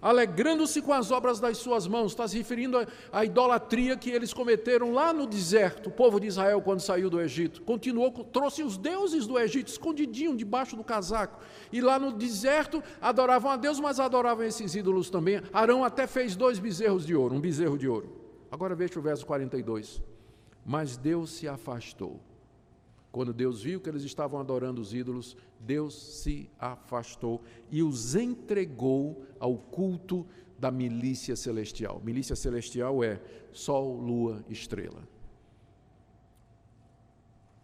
[0.00, 2.12] alegrando-se com as obras das suas mãos.
[2.12, 6.62] Está se referindo à idolatria que eles cometeram lá no deserto, o povo de Israel,
[6.62, 7.62] quando saiu do Egito.
[7.62, 11.40] Continuou, trouxe os deuses do Egito, escondidinho debaixo do casaco.
[11.72, 15.42] E lá no deserto adoravam a Deus, mas adoravam esses ídolos também.
[15.52, 18.08] Arão até fez dois bezerros de ouro, um bezerro de ouro.
[18.52, 20.00] Agora veja o verso 42.
[20.68, 22.20] Mas Deus se afastou.
[23.10, 29.24] Quando Deus viu que eles estavam adorando os ídolos, Deus se afastou e os entregou
[29.40, 30.26] ao culto
[30.58, 32.02] da milícia celestial.
[32.04, 33.18] Milícia celestial é
[33.50, 35.08] sol, lua, estrela.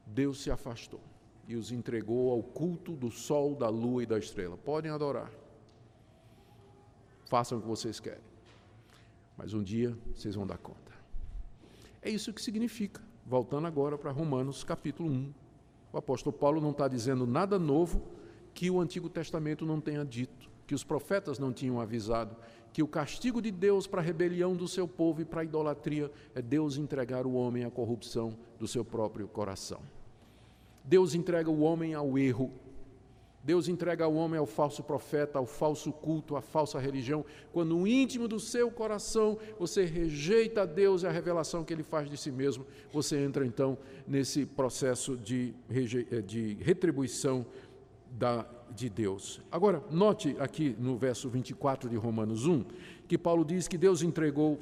[0.07, 1.03] Deus se afastou
[1.47, 4.57] e os entregou ao culto do sol, da lua e da estrela.
[4.57, 5.31] Podem adorar.
[7.27, 8.25] Façam o que vocês querem.
[9.37, 11.04] Mas um dia vocês vão dar conta.
[12.05, 13.01] É isso que significa.
[13.25, 15.33] Voltando agora para Romanos capítulo 1.
[15.91, 18.03] O apóstolo Paulo não está dizendo nada novo
[18.53, 22.37] que o Antigo Testamento não tenha dito, que os profetas não tinham avisado,
[22.75, 26.13] que o castigo de Deus para a rebelião do seu povo e para a idolatria
[26.35, 29.81] é Deus entregar o homem à corrupção do seu próprio coração.
[30.85, 32.53] Deus entrega o homem ao erro.
[33.45, 37.87] Deus entrega ao homem ao falso profeta, ao falso culto, à falsa religião, quando no
[37.87, 42.17] íntimo do seu coração você rejeita a Deus e a revelação que ele faz de
[42.17, 43.77] si mesmo, você entra então
[44.09, 47.45] nesse processo de, eh, de retribuição
[48.11, 49.43] da, de Deus.
[49.53, 52.65] Agora, note aqui no verso 24 de Romanos 1,
[53.07, 54.59] que Paulo diz que Deus entregou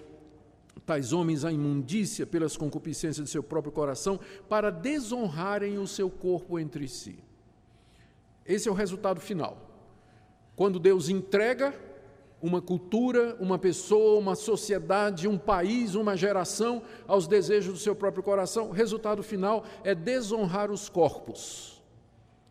[0.85, 4.19] tais homens à imundícia pelas concupiscências de seu próprio coração
[4.49, 7.17] para desonrarem o seu corpo entre si.
[8.47, 9.57] Esse é o resultado final.
[10.57, 11.75] Quando Deus entrega
[12.43, 18.23] uma cultura, uma pessoa, uma sociedade, um país, uma geração aos desejos do seu próprio
[18.23, 21.81] coração, o resultado final é desonrar os corpos,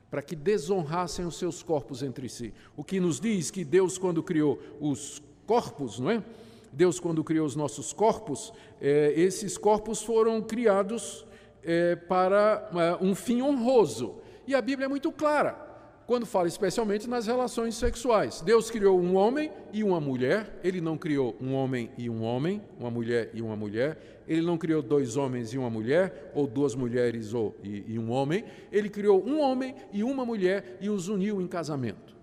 [0.09, 2.53] para que desonrassem os seus corpos entre si.
[2.77, 6.23] O que nos diz que Deus, quando criou os corpos, não é?
[6.71, 11.25] Deus, quando criou os nossos corpos, é, esses corpos foram criados
[11.63, 14.15] é, para é, um fim honroso.
[14.47, 15.70] E a Bíblia é muito clara
[16.11, 18.41] quando fala especialmente nas relações sexuais.
[18.41, 22.61] Deus criou um homem e uma mulher, ele não criou um homem e um homem,
[22.77, 26.75] uma mulher e uma mulher, ele não criou dois homens e uma mulher, ou duas
[26.75, 28.43] mulheres ou, e, e um homem,
[28.73, 32.13] ele criou um homem e uma mulher e os uniu em casamento.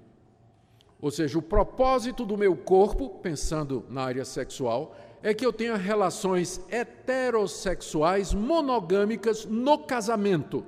[1.01, 5.77] Ou seja, o propósito do meu corpo, pensando na área sexual, é que eu tenha
[5.77, 10.63] relações heterossexuais monogâmicas no casamento.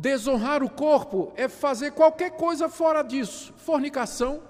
[0.00, 3.52] Desonrar o corpo é fazer qualquer coisa fora disso.
[3.56, 4.40] Fornicação,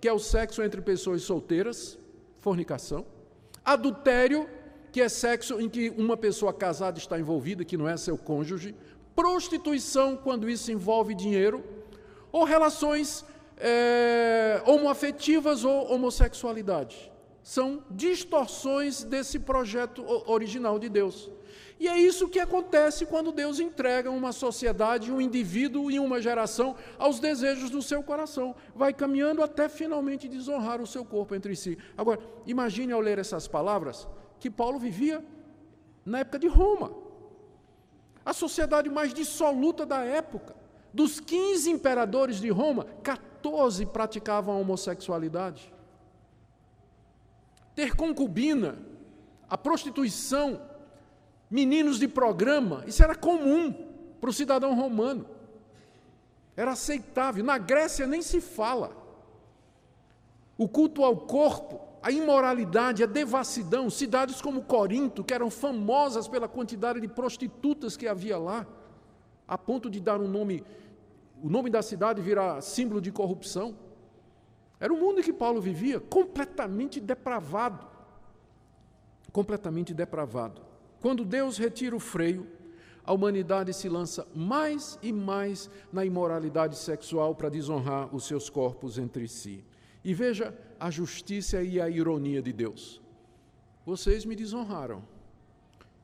[0.00, 1.96] que é o sexo entre pessoas solteiras,
[2.40, 3.06] fornicação.
[3.64, 4.50] Adultério,
[4.90, 8.74] que é sexo em que uma pessoa casada está envolvida, que não é seu cônjuge.
[9.14, 11.62] Prostituição, quando isso envolve dinheiro.
[12.32, 13.24] Ou relações
[13.58, 17.12] é, homoafetivas ou homossexualidade.
[17.44, 21.30] São distorções desse projeto original de Deus.
[21.78, 26.74] E é isso que acontece quando Deus entrega uma sociedade, um indivíduo e uma geração
[26.98, 28.54] aos desejos do seu coração.
[28.74, 31.76] Vai caminhando até finalmente desonrar o seu corpo entre si.
[31.96, 34.08] Agora, imagine ao ler essas palavras
[34.40, 35.22] que Paulo vivia
[36.04, 36.92] na época de Roma.
[38.24, 40.56] A sociedade mais dissoluta da época.
[40.94, 45.72] Dos 15 imperadores de Roma, 14 praticavam a homossexualidade.
[47.74, 48.78] Ter concubina,
[49.48, 50.60] a prostituição,
[51.50, 53.72] meninos de programa, isso era comum
[54.20, 55.26] para o cidadão romano.
[56.56, 57.44] Era aceitável.
[57.44, 58.90] Na Grécia nem se fala.
[60.56, 66.48] O culto ao corpo, a imoralidade, a devassidão, cidades como Corinto, que eram famosas pela
[66.48, 68.66] quantidade de prostitutas que havia lá,
[69.46, 70.64] a ponto de dar um nome,
[71.42, 73.76] o nome da cidade virar símbolo de corrupção.
[74.80, 77.86] Era o mundo em que Paulo vivia, completamente depravado.
[79.30, 80.65] Completamente depravado.
[81.06, 82.48] Quando Deus retira o freio,
[83.04, 88.98] a humanidade se lança mais e mais na imoralidade sexual para desonrar os seus corpos
[88.98, 89.64] entre si.
[90.04, 93.00] E veja a justiça e a ironia de Deus.
[93.84, 95.00] Vocês me desonraram.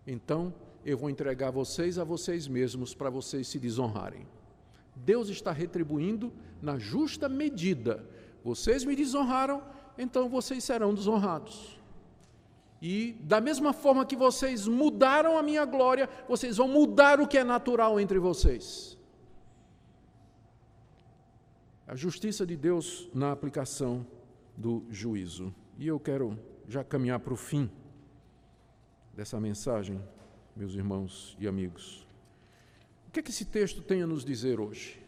[0.06, 0.54] Então
[0.86, 4.24] eu vou entregar vocês a vocês mesmos para vocês se desonrarem.
[4.94, 8.08] Deus está retribuindo na justa medida.
[8.44, 9.64] Vocês me desonraram,
[9.98, 11.81] então vocês serão desonrados.
[12.82, 17.38] E da mesma forma que vocês mudaram a minha glória, vocês vão mudar o que
[17.38, 18.98] é natural entre vocês.
[21.86, 24.04] A justiça de Deus na aplicação
[24.56, 25.54] do juízo.
[25.78, 27.70] E eu quero já caminhar para o fim
[29.14, 30.02] dessa mensagem,
[30.56, 32.04] meus irmãos e amigos.
[33.06, 35.01] O que é que esse texto tem a nos dizer hoje?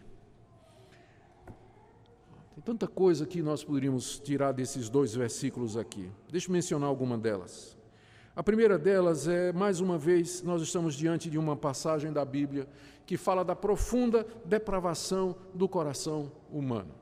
[2.55, 6.09] Tem tanta coisa que nós poderíamos tirar desses dois versículos aqui.
[6.31, 7.77] Deixa eu mencionar alguma delas.
[8.37, 12.69] A primeira delas é, mais uma vez, nós estamos diante de uma passagem da Bíblia
[13.05, 16.95] que fala da profunda depravação do coração humano.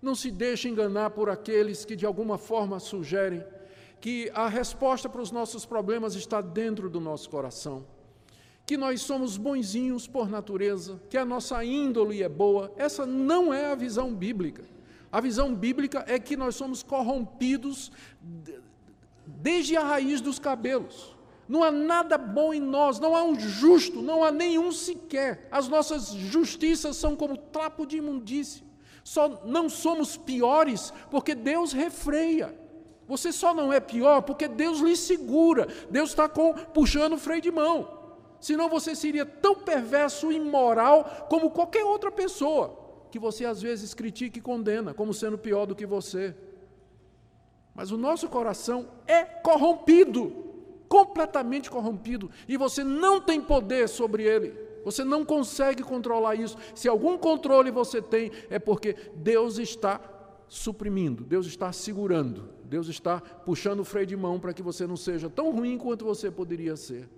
[0.00, 3.44] Não se deixe enganar por aqueles que de alguma forma sugerem
[4.00, 7.86] que a resposta para os nossos problemas está dentro do nosso coração
[8.64, 12.72] que nós somos bonzinhos por natureza, que a nossa índole é boa.
[12.76, 14.64] Essa não é a visão bíblica.
[15.10, 17.92] A visão bíblica é que nós somos corrompidos
[19.26, 21.14] desde a raiz dos cabelos.
[21.48, 25.48] Não há nada bom em nós, não há um justo, não há nenhum sequer.
[25.50, 28.64] As nossas justiças são como trapo de imundície.
[29.04, 32.56] Só não somos piores porque Deus refreia.
[33.06, 35.66] Você só não é pior porque Deus lhe segura.
[35.90, 38.01] Deus está puxando o freio de mão.
[38.42, 42.76] Senão você seria tão perverso e imoral como qualquer outra pessoa
[43.08, 46.34] que você às vezes critica e condena como sendo pior do que você.
[47.72, 50.32] Mas o nosso coração é corrompido,
[50.88, 54.58] completamente corrompido, e você não tem poder sobre ele.
[54.84, 56.58] Você não consegue controlar isso.
[56.74, 60.00] Se algum controle você tem, é porque Deus está
[60.48, 64.96] suprimindo, Deus está segurando, Deus está puxando o freio de mão para que você não
[64.96, 67.08] seja tão ruim quanto você poderia ser.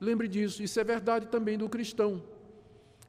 [0.00, 2.22] Lembre disso, isso é verdade também do cristão.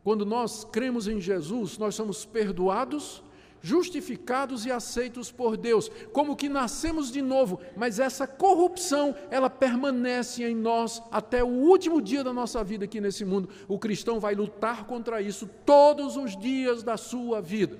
[0.03, 3.21] Quando nós cremos em Jesus, nós somos perdoados,
[3.61, 10.45] justificados e aceitos por Deus, como que nascemos de novo, mas essa corrupção, ela permanece
[10.45, 13.49] em nós até o último dia da nossa vida aqui nesse mundo.
[13.67, 17.77] O cristão vai lutar contra isso todos os dias da sua vida.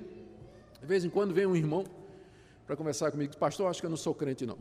[0.82, 1.86] De vez em quando vem um irmão
[2.66, 4.58] para conversar comigo, pastor, acho que eu não sou crente não.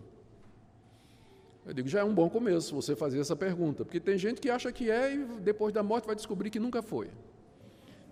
[1.66, 4.48] Eu digo, já é um bom começo você fazer essa pergunta, porque tem gente que
[4.48, 7.10] acha que é e depois da morte vai descobrir que nunca foi.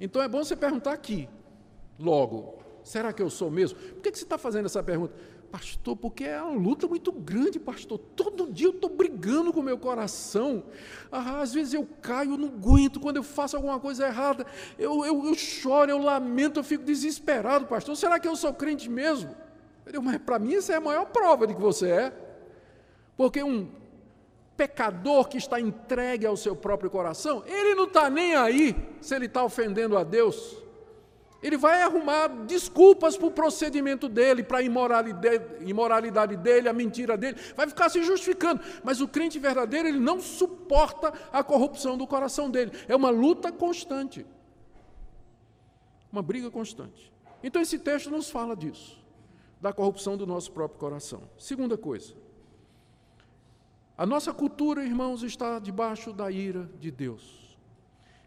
[0.01, 1.29] Então é bom você perguntar aqui,
[1.97, 3.79] logo, será que eu sou mesmo?
[3.79, 5.15] Por que, você está fazendo essa pergunta?
[5.53, 7.97] Pastor, porque é uma luta muito grande, pastor.
[7.97, 10.65] Todo dia eu estou brigando com o meu coração.
[11.13, 12.99] Ah, às vezes eu caio, eu não aguento.
[12.99, 14.45] Quando eu faço alguma coisa errada,
[14.77, 17.97] eu, eu, eu choro, eu lamento, eu fico desesperado, pastor.
[17.97, 19.33] Será que eu sou crente mesmo?
[20.27, 22.24] Para mim essa é a maior prova de que você é.
[23.17, 23.69] Porque um
[24.57, 29.27] pecador que está entregue ao seu próprio coração, ele não está nem aí se ele
[29.27, 30.63] está ofendendo a Deus.
[31.43, 37.37] Ele vai arrumar desculpas para o procedimento dele, para a imoralidade dele, a mentira dele,
[37.55, 38.63] vai ficar se justificando.
[38.83, 42.73] Mas o crente verdadeiro, ele não suporta a corrupção do coração dele.
[42.89, 44.25] É uma luta constante.
[46.11, 47.13] Uma briga constante.
[47.43, 48.99] Então esse texto nos fala disso,
[49.61, 51.29] da corrupção do nosso próprio coração.
[51.37, 52.15] Segunda coisa,
[53.97, 57.45] a nossa cultura, irmãos, está debaixo da ira de Deus.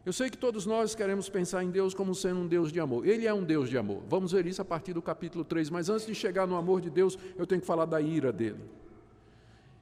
[0.06, 3.06] Eu sei que todos nós queremos pensar em Deus como sendo um Deus de amor.
[3.06, 4.02] Ele é um Deus de amor.
[4.08, 5.70] Vamos ver isso a partir do capítulo 3.
[5.70, 8.62] Mas antes de chegar no amor de Deus, eu tenho que falar da ira dele.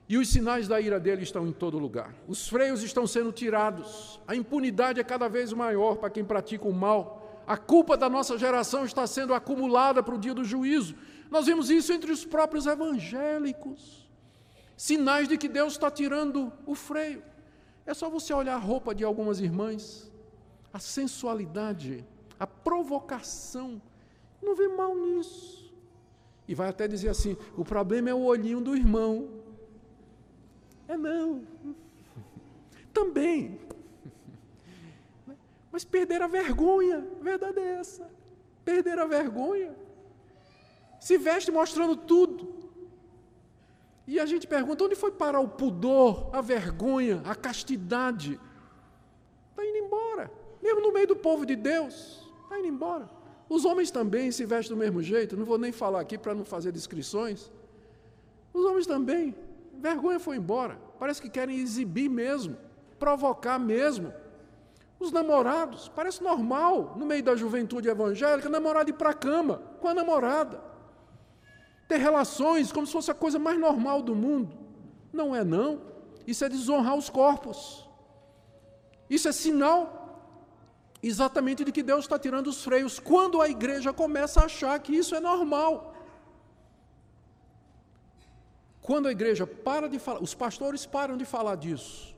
[0.10, 2.16] E os sinais da ira dele estão em todo lugar.
[2.28, 4.20] Os freios estão sendo tirados.
[4.28, 7.44] A impunidade é cada vez maior para quem pratica o mal.
[7.46, 10.96] A culpa da nossa geração está sendo acumulada para o dia do juízo.
[11.30, 14.05] Nós vemos isso entre os próprios evangélicos
[14.76, 17.24] sinais de que Deus está tirando o freio.
[17.86, 20.12] É só você olhar a roupa de algumas irmãs,
[20.74, 22.06] a sensualidade,
[22.40, 23.82] a provocação.
[24.42, 25.74] Não vê mal nisso.
[26.48, 29.30] E vai até dizer assim: o problema é o olhinho do irmão.
[30.88, 31.44] É não.
[32.94, 33.60] Também.
[35.72, 38.10] Mas perder a vergonha, a verdade é essa.
[38.64, 39.76] Perder a vergonha.
[41.00, 42.55] Se veste mostrando tudo.
[44.08, 48.40] E a gente pergunta: onde foi parar o pudor, a vergonha, a castidade?
[49.52, 50.32] Está indo embora.
[50.62, 53.10] Mesmo no meio do povo de Deus, está indo embora.
[53.48, 56.44] Os homens também se vestem do mesmo jeito, não vou nem falar aqui para não
[56.44, 57.52] fazer descrições.
[58.54, 59.36] Os homens também.
[59.74, 60.80] Vergonha foi embora.
[60.98, 62.58] Parece que querem exibir mesmo,
[62.98, 64.14] provocar mesmo.
[65.00, 69.62] Os namorados, parece normal, no meio da juventude evangélica, namorar de ir para a cama
[69.82, 70.75] com a namorada
[71.88, 74.58] ter relações como se fosse a coisa mais normal do mundo.
[75.14, 75.82] Não é não.
[76.26, 77.88] Isso é desonrar os corpos.
[79.10, 80.02] Isso é sinal
[81.02, 84.96] exatamente de que Deus está tirando os freios quando a igreja começa a achar que
[84.96, 85.94] isso é normal.
[88.82, 92.16] Quando a igreja para de falar, os pastores param de falar disso,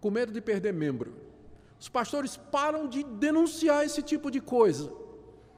[0.00, 1.14] com medo de perder membro.
[1.78, 5.03] Os pastores param de denunciar esse tipo de coisa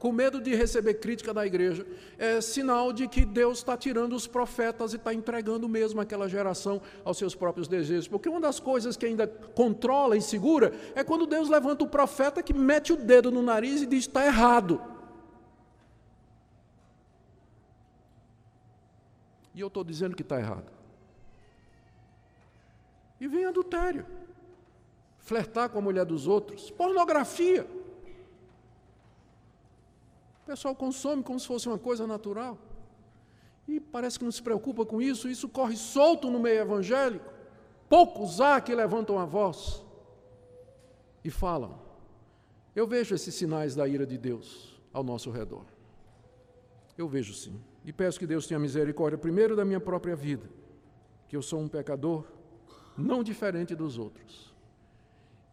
[0.06, 1.84] com medo de receber crítica da igreja,
[2.16, 6.80] é sinal de que Deus está tirando os profetas e está entregando mesmo aquela geração
[7.04, 8.06] aos seus próprios desejos.
[8.06, 12.40] Porque uma das coisas que ainda controla e segura é quando Deus levanta o profeta
[12.40, 14.80] que mete o dedo no nariz e diz: está errado.
[19.52, 20.70] E eu estou dizendo que está errado.
[23.20, 24.06] E vem adultério,
[25.18, 27.66] flertar com a mulher dos outros, pornografia.
[30.46, 32.56] O pessoal consome como se fosse uma coisa natural.
[33.66, 37.28] E parece que não se preocupa com isso, isso corre solto no meio evangélico.
[37.88, 39.84] Poucos há que levantam a voz
[41.24, 41.76] e falam.
[42.76, 45.64] Eu vejo esses sinais da ira de Deus ao nosso redor.
[46.96, 47.60] Eu vejo sim.
[47.84, 50.48] E peço que Deus tenha misericórdia, primeiro, da minha própria vida,
[51.26, 52.24] que eu sou um pecador
[52.96, 54.54] não diferente dos outros,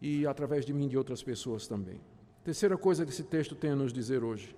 [0.00, 2.00] e através de mim de outras pessoas também.
[2.44, 4.54] Terceira coisa que esse texto tem a nos dizer hoje: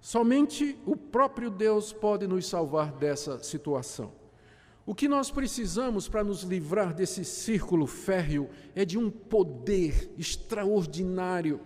[0.00, 4.12] Somente o próprio Deus pode nos salvar dessa situação.
[4.86, 11.60] O que nós precisamos para nos livrar desse círculo férreo é de um poder extraordinário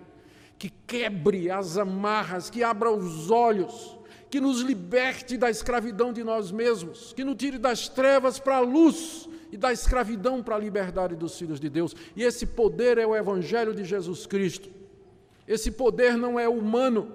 [0.58, 3.98] que quebre as amarras, que abra os olhos,
[4.30, 8.60] que nos liberte da escravidão de nós mesmos, que nos tire das trevas para a
[8.60, 11.94] luz e da escravidão para a liberdade dos filhos de Deus.
[12.16, 14.70] E esse poder é o Evangelho de Jesus Cristo.
[15.46, 17.12] Esse poder não é humano.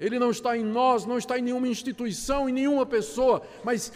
[0.00, 3.92] Ele não está em nós, não está em nenhuma instituição, em nenhuma pessoa, mas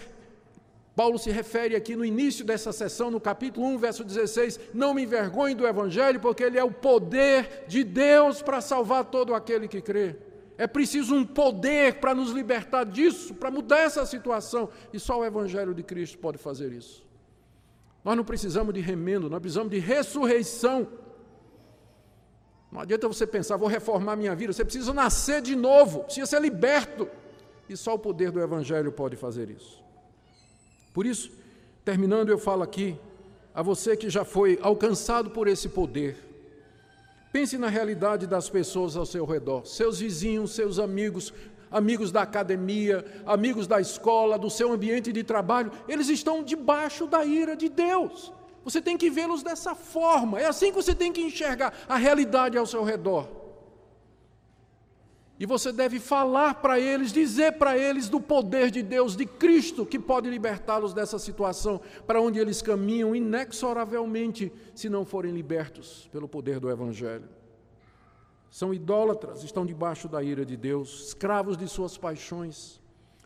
[0.94, 5.02] Paulo se refere aqui no início dessa sessão, no capítulo 1, verso 16: Não me
[5.02, 9.80] envergonhe do Evangelho, porque ele é o poder de Deus para salvar todo aquele que
[9.80, 10.14] crê.
[10.56, 15.24] É preciso um poder para nos libertar disso, para mudar essa situação, e só o
[15.24, 17.04] Evangelho de Cristo pode fazer isso.
[18.04, 20.86] Nós não precisamos de remendo, nós precisamos de ressurreição.
[22.74, 26.42] Não adianta você pensar, vou reformar minha vida, você precisa nascer de novo, precisa ser
[26.42, 27.08] liberto,
[27.68, 29.80] e só o poder do Evangelho pode fazer isso.
[30.92, 31.30] Por isso,
[31.84, 32.98] terminando, eu falo aqui
[33.54, 36.16] a você que já foi alcançado por esse poder.
[37.32, 41.32] Pense na realidade das pessoas ao seu redor, seus vizinhos, seus amigos,
[41.70, 47.24] amigos da academia, amigos da escola, do seu ambiente de trabalho, eles estão debaixo da
[47.24, 48.32] ira de Deus.
[48.64, 52.56] Você tem que vê-los dessa forma, é assim que você tem que enxergar a realidade
[52.56, 53.28] ao seu redor.
[55.38, 59.84] E você deve falar para eles, dizer para eles do poder de Deus, de Cristo,
[59.84, 66.28] que pode libertá-los dessa situação, para onde eles caminham inexoravelmente, se não forem libertos pelo
[66.28, 67.28] poder do Evangelho.
[68.48, 72.80] São idólatras, estão debaixo da ira de Deus, escravos de suas paixões.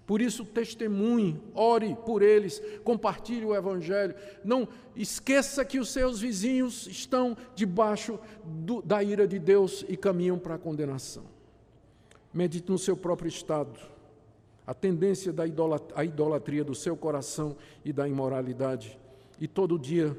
[0.08, 4.14] Por isso, testemunhe, ore por eles, compartilhe o Evangelho.
[4.42, 10.38] Não esqueça que os seus vizinhos estão debaixo do, da ira de Deus e caminham
[10.38, 11.24] para a condenação.
[12.32, 13.78] Medite no seu próprio estado,
[14.66, 17.54] a tendência da idolatria, idolatria do seu coração
[17.84, 18.98] e da imoralidade.
[19.38, 20.16] E todo dia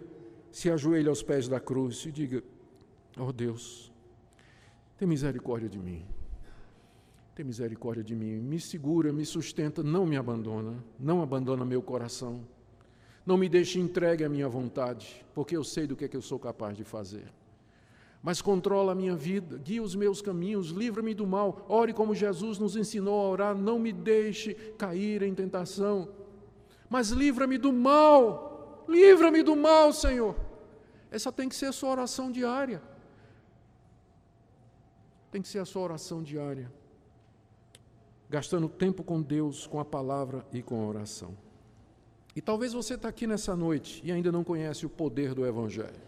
[0.51, 2.43] se ajoelhe aos pés da cruz e diga:
[3.17, 3.91] Oh Deus,
[4.99, 6.05] tem misericórdia de mim.
[7.39, 8.37] Tem misericórdia de mim.
[8.41, 10.83] Me segura, me sustenta, não me abandona.
[10.99, 12.41] Não abandona meu coração.
[13.25, 16.21] Não me deixe entregue à minha vontade, porque eu sei do que, é que eu
[16.21, 17.31] sou capaz de fazer
[18.21, 21.65] mas controla a minha vida, guia os meus caminhos, livra-me do mal.
[21.69, 26.09] Ore como Jesus nos ensinou a orar, não me deixe cair em tentação,
[26.89, 28.83] mas livra-me do mal.
[28.85, 30.35] Livra-me do mal, Senhor.
[31.09, 32.81] Essa tem que ser a sua oração diária.
[35.31, 36.69] Tem que ser a sua oração diária.
[38.29, 41.35] Gastando tempo com Deus, com a palavra e com a oração.
[42.35, 45.99] E talvez você está aqui nessa noite e ainda não conhece o poder do Evangelho.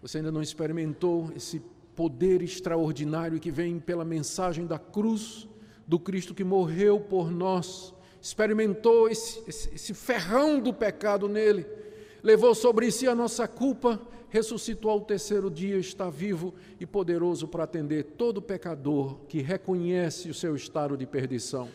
[0.00, 1.60] Você ainda não experimentou esse
[1.94, 5.48] poder extraordinário que vem pela mensagem da cruz
[5.86, 7.92] do Cristo que morreu por nós.
[8.20, 11.66] Experimentou esse, esse, esse ferrão do pecado nele,
[12.22, 14.00] levou sobre si a nossa culpa,
[14.32, 20.34] ressuscitou ao terceiro dia, está vivo e poderoso para atender todo pecador que reconhece o
[20.34, 21.68] seu estado de perdição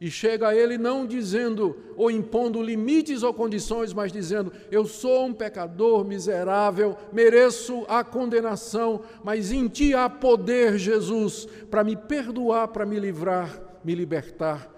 [0.00, 5.26] e chega a Ele não dizendo ou impondo limites ou condições, mas dizendo: Eu sou
[5.26, 12.68] um pecador miserável, mereço a condenação, mas em Ti há poder, Jesus, para me perdoar,
[12.68, 14.68] para me livrar, me libertar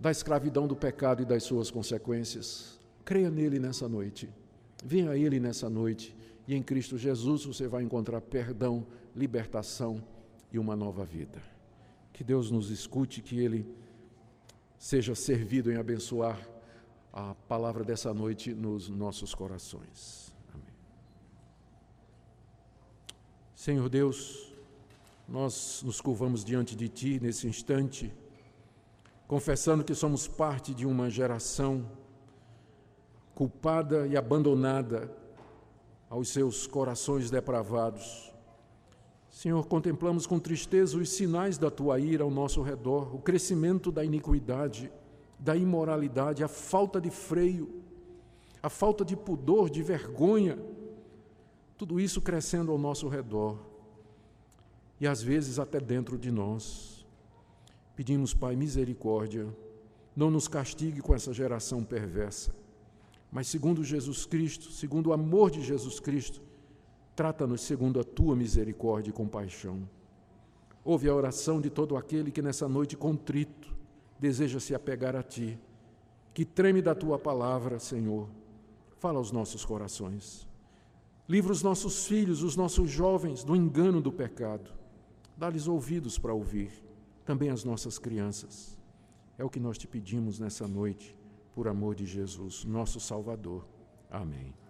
[0.00, 2.80] da escravidão do pecado e das suas consequências.
[3.04, 4.30] Creia nele nessa noite.
[4.84, 6.14] Venha a Ele nessa noite.
[6.46, 10.04] E em Cristo Jesus você vai encontrar perdão, libertação
[10.52, 11.42] e uma nova vida.
[12.12, 13.66] Que Deus nos escute, que Ele
[14.78, 16.38] seja servido em abençoar
[17.10, 20.34] a palavra dessa noite nos nossos corações.
[20.52, 20.74] Amém.
[23.54, 24.52] Senhor Deus,
[25.26, 28.12] nós nos curvamos diante de Ti nesse instante,
[29.26, 31.90] confessando que somos parte de uma geração
[33.34, 35.10] culpada e abandonada
[36.08, 38.34] aos seus corações depravados
[39.34, 44.04] Senhor, contemplamos com tristeza os sinais da tua ira ao nosso redor, o crescimento da
[44.04, 44.92] iniquidade,
[45.40, 47.82] da imoralidade, a falta de freio,
[48.62, 50.56] a falta de pudor, de vergonha,
[51.76, 53.58] tudo isso crescendo ao nosso redor
[55.00, 57.04] e às vezes até dentro de nós.
[57.96, 59.48] Pedimos, Pai, misericórdia,
[60.14, 62.54] não nos castigue com essa geração perversa,
[63.34, 66.40] mas segundo Jesus Cristo, segundo o amor de Jesus Cristo,
[67.14, 69.88] Trata-nos segundo a tua misericórdia e compaixão.
[70.84, 73.72] Ouve a oração de todo aquele que nessa noite contrito
[74.18, 75.58] deseja se apegar a ti,
[76.32, 78.28] que treme da tua palavra, Senhor.
[78.98, 80.48] Fala aos nossos corações.
[81.28, 84.70] Livra os nossos filhos, os nossos jovens do engano do pecado.
[85.36, 86.70] Dá-lhes ouvidos para ouvir,
[87.24, 88.76] também as nossas crianças.
[89.38, 91.16] É o que nós te pedimos nessa noite,
[91.54, 93.66] por amor de Jesus, nosso Salvador.
[94.10, 94.63] Amém.